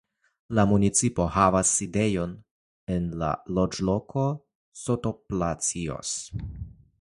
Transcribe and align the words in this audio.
La 0.59 0.63
municipo 0.69 1.25
havas 1.35 1.73
sidejon 1.79 2.33
en 2.95 3.05
la 3.25 3.29
loĝloko 3.59 4.25
Sotopalacios. 4.85 6.17